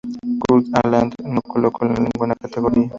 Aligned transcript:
Kurt 0.41 0.65
Aland 0.79 1.13
no 1.23 1.31
lo 1.35 1.41
colocó 1.43 1.85
en 1.85 1.93
ninguna 2.09 2.33
categoría. 2.33 2.89